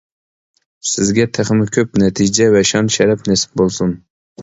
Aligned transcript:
سىزگە 0.91 1.27
تېخىمۇ 1.39 1.69
كۆپ 1.77 2.01
نەتىجە 2.07 2.51
ۋە 2.59 2.67
شان-شەرەپ 2.73 3.33
نېسىپ 3.33 3.59
بولسۇن! 3.63 3.99